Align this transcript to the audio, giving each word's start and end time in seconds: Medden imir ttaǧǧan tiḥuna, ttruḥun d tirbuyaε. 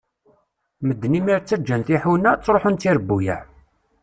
Medden 0.87 1.17
imir 1.19 1.37
ttaǧǧan 1.41 1.81
tiḥuna, 1.87 2.31
ttruḥun 2.37 2.75
d 2.75 2.79
tirbuyaε. 2.79 3.43